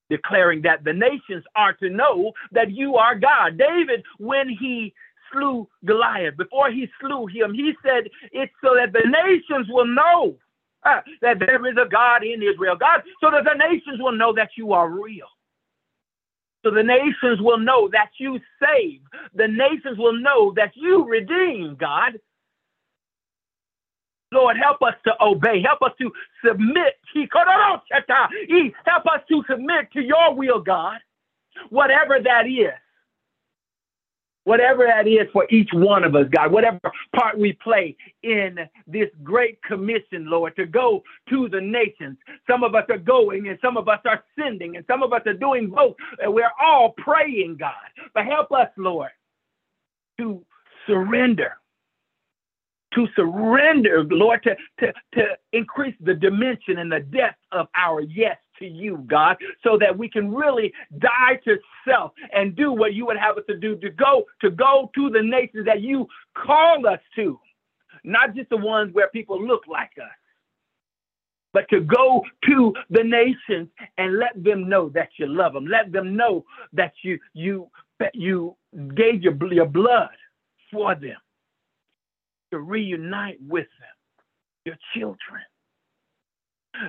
declaring 0.09 0.61
that 0.63 0.83
the 0.83 0.93
nations 0.93 1.43
are 1.55 1.73
to 1.73 1.89
know 1.89 2.33
that 2.51 2.71
you 2.71 2.95
are 2.95 3.15
God. 3.17 3.57
David, 3.57 4.03
when 4.17 4.47
he 4.49 4.93
slew 5.33 5.67
Goliath, 5.85 6.37
before 6.37 6.71
he 6.71 6.87
slew 7.01 7.25
him, 7.27 7.53
he 7.53 7.73
said, 7.85 8.09
It's 8.31 8.53
so 8.63 8.75
that 8.75 8.93
the 8.93 9.03
nations 9.09 9.67
will 9.69 9.87
know 9.87 10.37
uh, 10.85 11.01
that 11.21 11.39
there 11.39 11.65
is 11.67 11.75
a 11.77 11.89
God 11.89 12.23
in 12.23 12.41
Israel. 12.41 12.75
God, 12.79 13.01
so 13.21 13.31
that 13.31 13.43
the 13.43 13.57
nations 13.57 13.99
will 13.99 14.13
know 14.13 14.33
that 14.33 14.51
you 14.57 14.73
are 14.73 14.89
real. 14.89 15.27
So 16.63 16.71
the 16.71 16.83
nations 16.83 17.41
will 17.41 17.59
know 17.59 17.89
that 17.91 18.11
you 18.19 18.39
save. 18.61 19.01
The 19.33 19.47
nations 19.47 19.97
will 19.97 20.19
know 20.19 20.53
that 20.55 20.71
you 20.75 21.05
redeem, 21.05 21.75
God. 21.75 22.19
Lord, 24.31 24.57
help 24.57 24.81
us 24.81 24.95
to 25.05 25.13
obey. 25.21 25.61
Help 25.61 25.81
us 25.83 25.91
to 26.01 26.11
submit. 26.45 26.95
Help 27.13 29.05
us 29.05 29.21
to 29.29 29.43
submit 29.49 29.91
to 29.93 30.01
your 30.01 30.33
will, 30.33 30.59
God. 30.59 30.97
Whatever 31.69 32.19
that 32.23 32.47
is, 32.47 32.73
whatever 34.43 34.85
that 34.85 35.07
is 35.07 35.27
for 35.31 35.47
each 35.49 35.69
one 35.73 36.03
of 36.03 36.15
us, 36.15 36.25
God, 36.35 36.51
whatever 36.51 36.79
part 37.15 37.37
we 37.37 37.53
play 37.53 37.95
in 38.23 38.57
this 38.87 39.09
great 39.23 39.61
commission, 39.63 40.29
Lord, 40.29 40.55
to 40.57 40.65
go 40.65 41.03
to 41.29 41.49
the 41.49 41.61
nations. 41.61 42.17
Some 42.49 42.63
of 42.63 42.75
us 42.75 42.85
are 42.89 42.97
going 42.97 43.47
and 43.47 43.57
some 43.61 43.77
of 43.77 43.87
us 43.87 43.99
are 44.05 44.23
sending 44.37 44.75
and 44.75 44.85
some 44.87 45.03
of 45.03 45.13
us 45.13 45.21
are 45.25 45.33
doing 45.33 45.69
both. 45.69 45.95
And 46.21 46.33
we're 46.33 46.51
all 46.61 46.93
praying, 46.97 47.57
God. 47.59 47.73
But 48.13 48.25
help 48.25 48.51
us, 48.51 48.69
Lord, 48.77 49.11
to 50.19 50.43
surrender. 50.87 51.53
To 52.95 53.07
surrender, 53.15 54.03
Lord, 54.03 54.43
to, 54.43 54.55
to, 54.79 54.93
to 55.15 55.23
increase 55.51 55.95
the 55.99 56.13
dimension 56.13 56.77
and 56.77 56.91
the 56.91 56.99
depth 56.99 57.39
of 57.51 57.67
our 57.75 58.01
yes 58.01 58.37
to 58.59 58.65
you, 58.65 59.03
God, 59.07 59.37
so 59.63 59.77
that 59.79 59.97
we 59.97 60.09
can 60.09 60.33
really 60.33 60.73
die 60.99 61.39
to 61.45 61.57
self 61.87 62.11
and 62.33 62.55
do 62.55 62.71
what 62.71 62.93
you 62.93 63.05
would 63.05 63.17
have 63.17 63.37
us 63.37 63.43
to 63.49 63.57
do 63.57 63.75
to 63.77 63.89
go 63.89 64.23
to 64.41 64.49
go 64.49 64.89
to 64.95 65.09
the 65.09 65.21
nations 65.21 65.65
that 65.65 65.81
you 65.81 66.07
call 66.35 66.87
us 66.87 66.99
to, 67.15 67.39
not 68.03 68.35
just 68.35 68.49
the 68.49 68.57
ones 68.57 68.93
where 68.93 69.09
people 69.09 69.41
look 69.45 69.63
like 69.67 69.91
us. 70.01 70.09
But 71.53 71.69
to 71.69 71.81
go 71.81 72.23
to 72.47 72.73
the 72.89 73.03
nations 73.03 73.69
and 73.99 74.17
let 74.17 74.43
them 74.43 74.67
know 74.67 74.89
that 74.89 75.09
you 75.17 75.27
love 75.27 75.53
them. 75.53 75.67
Let 75.67 75.91
them 75.91 76.15
know 76.15 76.45
that 76.73 76.93
you 77.03 77.19
you 77.33 77.69
that 77.99 78.15
you 78.15 78.55
gave 78.95 79.21
your, 79.21 79.35
your 79.53 79.67
blood 79.67 80.09
for 80.71 80.95
them 80.95 81.17
to 82.51 82.59
reunite 82.59 83.39
with 83.47 83.67
them, 83.79 83.95
your 84.65 84.75
children. 84.95 85.41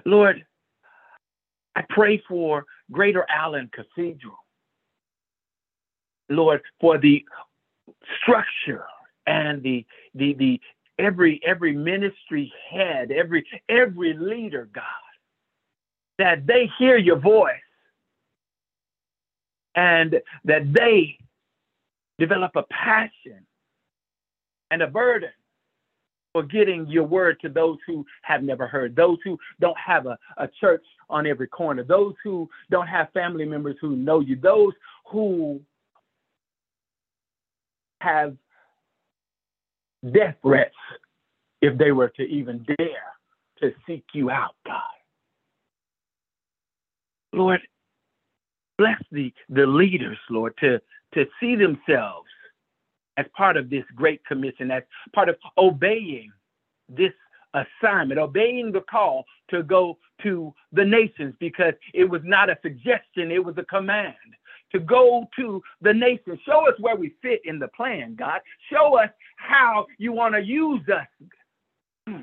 Lord, 0.05 0.45
I 1.77 1.85
pray 1.89 2.23
for 2.29 2.65
Greater 2.91 3.27
Allen 3.29 3.71
Cathedral. 3.73 4.37
Lord, 6.29 6.63
for 6.81 6.99
the 6.99 7.25
structure 8.23 8.85
and 9.27 9.63
the 9.63 9.85
the 10.15 10.35
the 10.35 10.61
every 10.99 11.41
every 11.45 11.73
ministry 11.73 12.53
head, 12.71 13.11
every 13.11 13.47
every 13.69 14.15
leader, 14.15 14.69
God, 14.73 14.85
that 16.19 16.47
they 16.47 16.71
hear 16.79 16.97
your 16.97 17.19
voice 17.19 17.57
and 19.75 20.21
that 20.45 20.73
they 20.73 21.19
develop 22.19 22.53
a 22.57 22.63
passion 22.71 23.47
and 24.71 24.83
a 24.83 24.87
burden 24.87 25.31
for 26.35 26.43
getting 26.43 26.85
your 26.89 27.05
word 27.05 27.39
to 27.41 27.49
those 27.49 27.79
who 27.87 28.05
have 28.23 28.43
never 28.43 28.67
heard, 28.67 28.97
those 28.97 29.19
who 29.25 29.39
don't 29.61 29.79
have 29.79 30.07
a, 30.07 30.19
a 30.37 30.49
church 30.61 30.85
on 31.09 31.29
every 31.29 31.47
corner, 31.47 31.85
those 31.85 32.15
who 32.25 32.51
don't 32.71 32.89
have 32.89 33.09
family 33.13 33.45
members 33.45 33.77
who 33.81 33.95
know 33.95 34.19
you, 34.19 34.35
those 34.35 34.73
who 35.07 35.61
have 38.01 38.37
death 40.13 40.35
threats 40.43 40.75
if 41.63 41.79
they 41.79 41.93
were 41.93 42.09
to 42.09 42.23
even 42.23 42.67
dare 42.79 43.15
to 43.61 43.73
seek 43.87 44.05
you 44.13 44.29
out, 44.29 44.57
God. 44.67 44.83
Lord, 47.33 47.61
bless 48.77 49.01
the, 49.13 49.33
the 49.49 49.67
leaders, 49.67 50.19
Lord, 50.29 50.55
to, 50.59 50.81
to 51.15 51.27
see 51.39 51.55
themselves 51.55 52.29
as 53.17 53.27
part 53.37 53.57
of 53.57 53.71
this 53.71 53.85
great 53.95 54.25
commission, 54.25 54.71
as 54.71 54.83
part 55.15 55.29
of 55.29 55.37
obeying 55.59 56.33
this 56.89 57.13
assignment, 57.55 58.19
obeying 58.19 58.73
the 58.73 58.81
call 58.83 59.25
to 59.51 59.63
go 59.63 59.99
to 60.23 60.53
the 60.73 60.85
nations 60.85 61.35
because 61.39 61.75
it 61.93 62.05
was 62.05 62.21
not 62.25 62.51
a 62.51 62.59
suggestion, 62.63 63.31
it 63.31 63.45
was 63.45 63.57
a 63.59 63.65
command 63.65 64.15
to 64.73 64.81
go 64.81 65.29
to 65.37 65.63
the 65.83 65.93
nations. 65.93 66.39
Show 66.45 66.69
us 66.69 66.75
where 66.81 66.97
we 66.97 67.15
fit 67.23 67.41
in 67.45 67.59
the 67.59 67.69
plan, 67.69 68.17
God. 68.17 68.41
Show 68.73 68.99
us 68.99 69.11
how 69.37 69.87
you 69.99 70.13
want 70.13 70.35
to 70.35 70.43
use 70.43 70.83
us. 70.89 72.17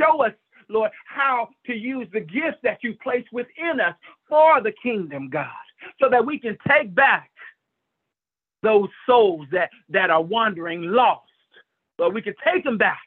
Show 0.00 0.24
us, 0.24 0.32
Lord, 0.68 0.90
how 1.06 1.50
to 1.66 1.74
use 1.74 2.08
the 2.12 2.20
gifts 2.20 2.58
that 2.64 2.78
you 2.82 2.94
place 3.02 3.24
within 3.30 3.78
us 3.80 3.94
for 4.28 4.60
the 4.60 4.72
kingdom, 4.82 5.28
God, 5.30 5.46
so 6.00 6.08
that 6.10 6.24
we 6.24 6.38
can 6.38 6.58
take 6.66 6.92
back 6.94 7.30
those 8.62 8.88
souls 9.06 9.46
that, 9.52 9.70
that 9.88 10.10
are 10.10 10.22
wandering 10.22 10.82
lost. 10.82 11.26
But 11.98 12.14
we 12.14 12.22
can 12.22 12.34
take 12.44 12.64
them 12.64 12.78
back, 12.78 13.02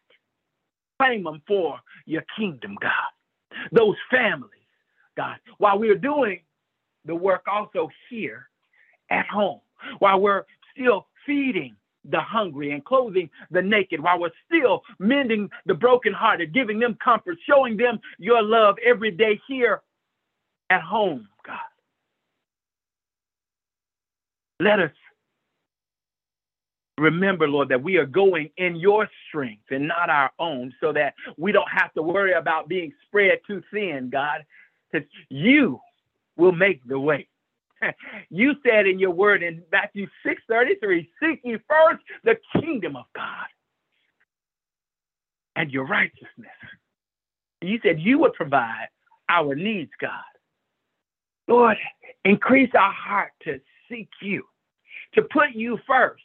claim 1.00 1.24
them 1.24 1.42
for 1.48 1.80
your 2.06 2.24
kingdom, 2.38 2.78
God. 2.82 2.92
Those 3.72 3.96
families, 4.12 4.52
God, 5.18 5.38
while 5.58 5.80
we're 5.80 5.98
doing 5.98 6.42
the 7.06 7.16
work 7.16 7.46
also 7.52 7.90
here 8.10 8.50
at 9.10 9.28
home, 9.28 9.62
while 10.00 10.20
we're 10.20 10.44
still 10.74 11.08
feeding 11.26 11.76
the 12.10 12.20
hungry 12.20 12.72
and 12.72 12.84
clothing 12.86 13.30
the 13.52 13.62
naked, 13.62 14.00
while 14.00 14.20
we're 14.20 14.30
still 14.46 14.84
mending 15.00 15.50
the 15.66 15.74
brokenhearted, 15.74 16.54
giving 16.54 16.80
them 16.80 16.98
comfort, 17.04 17.38
showing 17.48 17.78
them 17.78 18.00
your 18.20 18.44
love 18.44 18.76
every 18.86 19.12
day 19.12 19.40
here 19.48 19.82
at 20.70 20.82
home, 20.82 21.28
God. 21.46 21.58
Let 24.60 24.80
us 24.80 24.92
remember, 26.98 27.48
Lord, 27.48 27.70
that 27.70 27.84
we 27.84 27.98
are 27.98 28.06
going 28.06 28.50
in 28.58 28.76
your 28.76 29.10
strength 29.28 29.66
and 29.72 29.88
not 29.88 30.10
our 30.10 30.32
own, 30.40 30.74
so 30.80 30.94
that 30.94 31.14
we 31.38 31.52
don't 31.52 31.70
have 31.70 31.94
to 31.94 32.02
worry 32.02 32.34
about 32.34 32.68
being 32.68 32.92
spread 33.08 33.40
too 33.46 33.62
thin, 33.72 34.10
God, 34.10 34.46
because 34.92 35.08
you 35.30 35.80
will 36.38 36.52
make 36.52 36.86
the 36.88 37.00
way. 37.00 37.28
you 38.30 38.54
said 38.66 38.88
in 38.88 39.00
your 39.00 39.12
word 39.12 39.44
in 39.44 39.64
Matthew 39.72 40.08
6:33, 40.26 41.08
seek 41.20 41.42
ye 41.44 41.58
first 41.68 42.04
the 42.24 42.38
kingdom 42.60 42.96
of 42.96 43.06
God 43.14 43.48
and 45.56 45.72
your 45.72 45.86
righteousness. 45.86 46.50
You 47.62 47.80
said 47.84 48.00
you 48.00 48.20
would 48.20 48.34
provide 48.34 48.88
our 49.30 49.56
needs, 49.56 49.92
God. 50.00 50.12
Lord, 51.48 51.78
increase 52.24 52.72
our 52.78 52.92
heart 52.92 53.32
to 53.44 53.60
seek 53.90 54.10
you, 54.22 54.44
to 55.14 55.22
put 55.24 55.52
you 55.54 55.80
first 55.88 56.24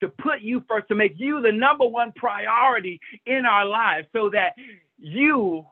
to 0.00 0.08
put 0.08 0.40
you 0.40 0.62
first, 0.68 0.88
to 0.88 0.94
make 0.94 1.14
you 1.16 1.40
the 1.40 1.52
number 1.52 1.86
one 1.86 2.12
priority 2.16 3.00
in 3.26 3.46
our 3.46 3.64
lives 3.64 4.06
so 4.12 4.30
that 4.30 4.54
you 4.98 5.64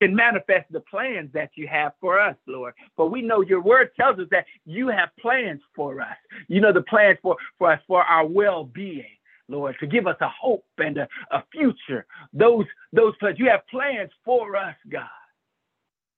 can 0.00 0.14
manifest 0.14 0.70
the 0.70 0.80
plans 0.80 1.30
that 1.32 1.50
you 1.56 1.66
have 1.66 1.92
for 2.00 2.20
us, 2.20 2.36
Lord. 2.46 2.74
For 2.96 3.08
we 3.08 3.22
know 3.22 3.40
your 3.40 3.60
word 3.60 3.90
tells 3.96 4.18
us 4.18 4.28
that 4.30 4.46
you 4.64 4.88
have 4.88 5.08
plans 5.20 5.60
for 5.74 6.00
us. 6.00 6.16
You 6.46 6.60
know 6.60 6.72
the 6.72 6.82
plans 6.82 7.18
for, 7.20 7.36
for 7.58 7.72
us 7.72 7.80
for 7.86 8.02
our 8.02 8.26
well-being. 8.26 9.04
Lord, 9.48 9.76
to 9.80 9.86
give 9.86 10.06
us 10.06 10.16
a 10.20 10.28
hope 10.28 10.66
and 10.76 10.98
a, 10.98 11.08
a 11.30 11.42
future. 11.50 12.04
Those 12.34 12.66
those 12.92 13.16
plans. 13.16 13.38
You 13.38 13.48
have 13.48 13.66
plans 13.68 14.10
for 14.22 14.56
us, 14.56 14.76
God. 14.90 15.08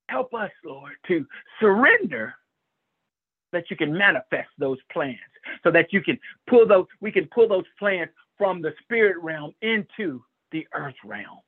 Help 0.09 0.35
us, 0.35 0.51
Lord, 0.65 0.95
to 1.07 1.25
surrender 1.61 2.35
that 3.53 3.71
you 3.71 3.77
can 3.77 3.93
manifest 3.93 4.49
those 4.59 4.79
plans 4.93 5.19
so 5.63 5.71
that 5.71 5.93
you 5.93 6.03
can 6.03 6.19
pull 6.49 6.67
those 6.67 6.87
we 7.01 7.13
can 7.13 7.27
pull 7.27 7.49
those 7.49 7.65
plans 7.79 8.11
from 8.39 8.63
the 8.63 8.73
spirit 8.83 9.17
realm 9.23 9.55
into 9.63 10.23
the 10.53 10.67
earth 10.75 10.95
realm. 11.05 11.41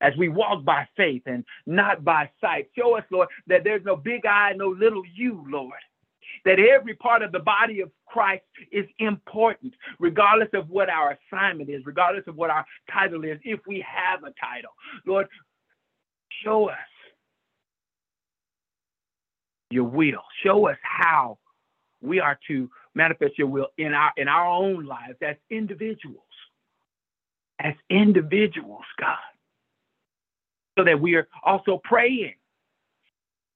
As 0.00 0.14
we 0.16 0.28
walk 0.28 0.64
by 0.64 0.86
faith 0.96 1.22
and 1.26 1.44
not 1.66 2.04
by 2.04 2.30
sight. 2.40 2.68
Show 2.76 2.96
us 2.96 3.04
lord 3.10 3.28
that 3.46 3.64
there's 3.64 3.84
no 3.84 3.96
big 3.96 4.26
i 4.26 4.52
no 4.52 4.68
little 4.68 5.02
you 5.14 5.44
lord. 5.48 5.80
That 6.44 6.58
every 6.58 6.94
part 6.94 7.22
of 7.22 7.32
the 7.32 7.40
body 7.40 7.80
of 7.80 7.90
Christ 8.06 8.44
is 8.70 8.86
important, 8.98 9.74
regardless 9.98 10.48
of 10.54 10.68
what 10.68 10.90
our 10.90 11.16
assignment 11.32 11.70
is, 11.70 11.82
regardless 11.86 12.24
of 12.26 12.36
what 12.36 12.50
our 12.50 12.64
title 12.92 13.24
is, 13.24 13.38
if 13.42 13.60
we 13.66 13.84
have 13.86 14.22
a 14.22 14.32
title. 14.40 14.70
Lord, 15.06 15.28
show 16.44 16.68
us 16.68 16.76
your 19.70 19.84
will. 19.84 20.22
Show 20.42 20.68
us 20.68 20.78
how 20.82 21.38
we 22.00 22.20
are 22.20 22.38
to 22.48 22.70
manifest 22.94 23.38
your 23.38 23.48
will 23.48 23.68
in 23.78 23.94
our 23.94 24.12
in 24.16 24.28
our 24.28 24.46
own 24.46 24.84
lives 24.86 25.18
as 25.22 25.36
individuals. 25.50 26.22
As 27.58 27.74
individuals, 27.88 28.84
God. 29.00 29.16
So 30.78 30.84
that 30.84 31.00
we 31.00 31.14
are 31.14 31.26
also 31.42 31.80
praying. 31.82 32.34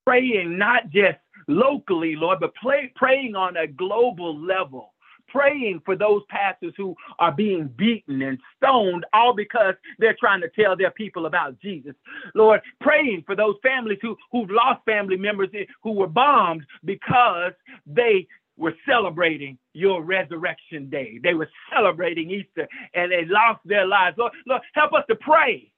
Praying 0.06 0.56
not 0.56 0.88
just 0.88 1.18
locally, 1.46 2.16
Lord, 2.16 2.40
but 2.40 2.54
play, 2.54 2.90
praying 2.96 3.36
on 3.36 3.56
a 3.58 3.66
global 3.66 4.36
level 4.36 4.94
praying 5.30 5.82
for 5.84 5.96
those 5.96 6.22
pastors 6.28 6.72
who 6.76 6.94
are 7.18 7.32
being 7.32 7.68
beaten 7.76 8.22
and 8.22 8.38
stoned, 8.56 9.04
all 9.12 9.34
because 9.34 9.74
they're 9.98 10.16
trying 10.18 10.40
to 10.40 10.48
tell 10.48 10.76
their 10.76 10.90
people 10.90 11.26
about 11.26 11.58
Jesus. 11.60 11.94
Lord, 12.34 12.60
praying 12.80 13.24
for 13.26 13.36
those 13.36 13.56
families 13.62 13.98
who, 14.02 14.16
who've 14.32 14.50
lost 14.50 14.84
family 14.84 15.16
members 15.16 15.48
who 15.82 15.92
were 15.92 16.06
bombed 16.06 16.64
because 16.84 17.52
they 17.86 18.26
were 18.56 18.74
celebrating 18.86 19.58
your 19.72 20.02
resurrection 20.02 20.90
day. 20.90 21.18
They 21.22 21.34
were 21.34 21.48
celebrating 21.74 22.30
Easter 22.30 22.68
and 22.94 23.10
they 23.10 23.24
lost 23.26 23.60
their 23.64 23.86
lives. 23.86 24.16
Lord, 24.18 24.32
Lord 24.46 24.62
help 24.74 24.92
us 24.92 25.04
to 25.08 25.16
pray 25.16 25.72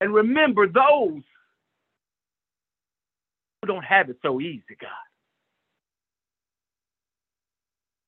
and 0.00 0.14
remember 0.14 0.66
those 0.68 1.22
who 3.60 3.66
don't 3.66 3.84
have 3.84 4.10
it 4.10 4.18
so 4.22 4.40
easy, 4.40 4.62
God. 4.80 5.05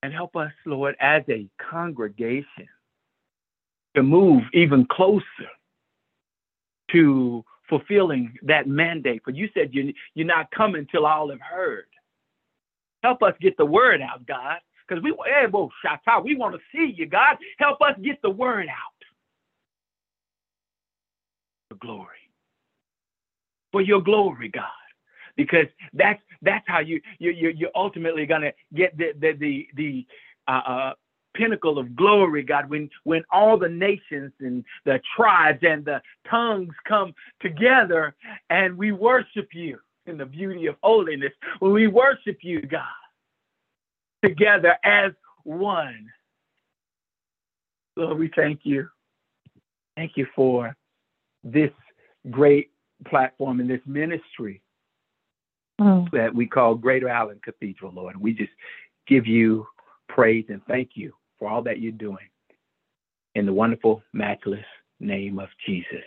And 0.03 0.13
help 0.13 0.37
us, 0.37 0.53
Lord, 0.65 0.95
as 1.01 1.23
a 1.29 1.49
congregation 1.71 2.69
to 3.97 4.03
move 4.03 4.43
even 4.53 4.87
closer 4.87 5.25
to 6.93 7.45
fulfilling 7.69 8.35
that 8.43 8.67
mandate. 8.67 9.23
For 9.25 9.31
you 9.31 9.49
said 9.55 9.71
you, 9.73 9.93
you're 10.15 10.27
not 10.27 10.51
coming 10.51 10.87
till 10.91 11.05
all 11.05 11.31
have 11.31 11.41
heard. 11.41 11.87
Help 13.03 13.23
us 13.23 13.35
get 13.41 13.57
the 13.57 13.67
word 13.67 14.01
out, 14.01 14.27
God. 14.27 14.59
Because 14.87 15.03
we, 15.03 15.11
eh, 15.11 15.43
hey, 15.43 15.47
whoa, 15.51 15.71
Shatta, 15.85 16.25
we 16.25 16.35
want 16.35 16.55
to 16.55 16.61
see 16.73 16.93
you, 16.97 17.07
God. 17.07 17.37
Help 17.59 17.81
us 17.83 17.95
get 18.03 18.21
the 18.23 18.31
word 18.31 18.69
out. 18.69 18.99
For 21.71 21.77
glory. 21.77 22.09
For 23.73 23.83
your 23.83 24.01
glory, 24.01 24.49
God. 24.49 24.65
Because 25.39 25.67
that's 25.95 26.21
that's 26.43 26.65
how 26.67 26.81
you 26.81 27.01
you 27.19 27.31
you 27.31 27.51
you're 27.57 27.71
ultimately 27.75 28.27
gonna 28.27 28.53
get 28.75 28.99
the 28.99 29.13
the 29.19 29.33
the, 29.33 29.69
the 29.75 30.07
uh, 30.49 30.63
uh, 30.67 30.93
pinnacle 31.35 31.79
of 31.79 31.95
glory, 31.95 32.43
God, 32.43 32.69
when 32.69 32.91
when 33.05 33.23
all 33.31 33.57
the 33.57 33.69
nations 33.69 34.33
and 34.41 34.65
the 34.85 35.01
tribes 35.17 35.61
and 35.63 35.85
the 35.85 36.03
tongues 36.29 36.75
come 36.87 37.15
together 37.41 38.15
and 38.51 38.77
we 38.77 38.93
worship 38.93 39.49
you 39.53 39.79
in 40.07 40.19
the 40.19 40.27
beauty 40.27 40.67
of 40.67 40.75
holiness, 40.83 41.33
when 41.61 41.73
we 41.73 41.87
worship 41.87 42.39
you, 42.43 42.61
God, 42.63 42.83
together 44.25 44.77
as 44.85 45.13
one. 45.45 46.11
Lord, 47.97 48.19
we 48.19 48.31
thank 48.35 48.61
you. 48.65 48.89
Thank 49.97 50.13
you 50.17 50.27
for 50.35 50.77
this 51.45 51.71
great 52.31 52.71
platform 53.07 53.61
and 53.61 53.71
this 53.71 53.81
ministry 53.87 54.61
mm. 55.81 56.11
that 56.13 56.35
we 56.35 56.47
call 56.47 56.75
Greater 56.75 57.09
Allen 57.09 57.41
Cathedral, 57.43 57.93
Lord. 57.93 58.17
We 58.17 58.33
just 58.35 58.53
give 59.07 59.27
you 59.27 59.67
praise 60.09 60.45
and 60.49 60.63
thank 60.67 60.91
you 60.95 61.13
for 61.39 61.49
all 61.49 61.63
that 61.63 61.81
you're 61.81 61.93
doing. 61.93 62.29
In 63.35 63.47
the 63.47 63.53
wonderful, 63.53 64.03
matchless 64.13 64.65
name 65.01 65.39
of 65.39 65.49
Jesus. 65.65 66.05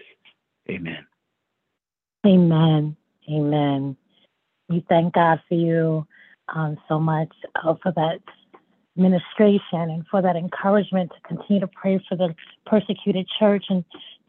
Amen. 0.69 1.05
Amen. 2.25 2.95
Amen. 3.29 3.95
We 4.69 4.85
thank 4.89 5.13
God 5.13 5.39
for 5.47 5.55
you 5.55 6.05
um, 6.53 6.77
so 6.87 6.99
much 6.99 7.31
uh, 7.63 7.73
for 7.81 7.91
that 7.93 8.19
ministration 8.95 9.89
and 9.89 10.05
for 10.11 10.21
that 10.21 10.35
encouragement 10.35 11.11
to 11.11 11.27
continue 11.27 11.61
to 11.61 11.67
pray 11.67 12.03
for 12.09 12.15
the 12.15 12.35
persecuted 12.65 13.27
church 13.39 13.65
and 13.69 13.85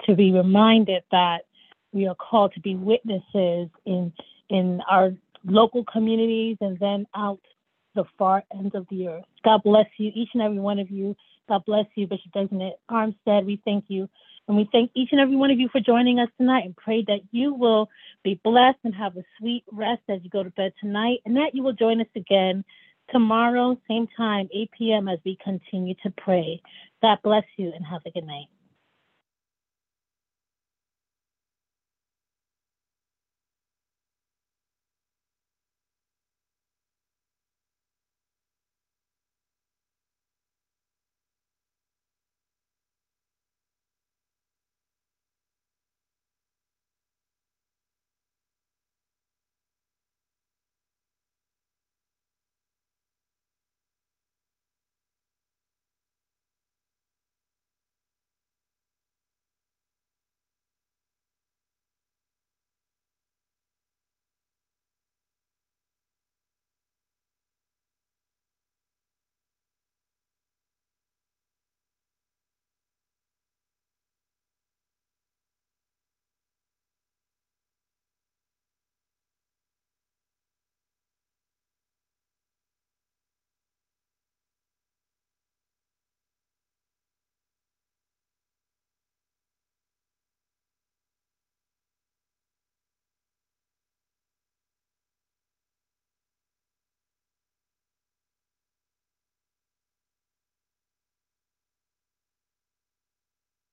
to 0.06 0.14
be 0.14 0.32
reminded 0.32 1.02
that 1.10 1.42
we 1.92 2.06
are 2.06 2.14
called 2.14 2.52
to 2.54 2.60
be 2.60 2.74
witnesses 2.76 3.68
in 3.84 4.12
in 4.48 4.80
our 4.88 5.12
local 5.44 5.84
communities 5.84 6.56
and 6.60 6.78
then 6.78 7.06
out 7.14 7.40
the 7.94 8.04
far 8.18 8.42
ends 8.54 8.74
of 8.74 8.86
the 8.90 9.08
earth. 9.08 9.24
God 9.44 9.62
bless 9.62 9.86
you, 9.98 10.10
each 10.14 10.30
and 10.34 10.42
every 10.42 10.58
one 10.58 10.78
of 10.78 10.90
you. 10.90 11.16
God 11.48 11.64
bless 11.66 11.86
you, 11.94 12.06
Bishop 12.06 12.32
Designate 12.32 12.74
Armstead. 12.90 13.44
We 13.44 13.60
thank 13.64 13.84
you. 13.88 14.08
And 14.48 14.56
we 14.56 14.68
thank 14.72 14.90
each 14.94 15.10
and 15.12 15.20
every 15.20 15.36
one 15.36 15.50
of 15.50 15.58
you 15.58 15.68
for 15.68 15.80
joining 15.80 16.18
us 16.18 16.28
tonight 16.36 16.64
and 16.64 16.76
pray 16.76 17.04
that 17.06 17.20
you 17.30 17.54
will 17.54 17.88
be 18.24 18.40
blessed 18.42 18.78
and 18.84 18.94
have 18.94 19.16
a 19.16 19.24
sweet 19.38 19.64
rest 19.70 20.02
as 20.08 20.20
you 20.22 20.30
go 20.30 20.42
to 20.42 20.50
bed 20.50 20.72
tonight 20.80 21.20
and 21.24 21.36
that 21.36 21.54
you 21.54 21.62
will 21.62 21.72
join 21.72 22.00
us 22.00 22.08
again 22.16 22.64
tomorrow, 23.10 23.78
same 23.88 24.08
time, 24.16 24.48
8 24.52 24.70
p.m., 24.76 25.08
as 25.08 25.18
we 25.24 25.36
continue 25.42 25.94
to 26.02 26.10
pray. 26.16 26.60
God 27.02 27.18
bless 27.22 27.44
you 27.56 27.72
and 27.74 27.84
have 27.84 28.02
a 28.06 28.10
good 28.10 28.26
night. 28.26 28.46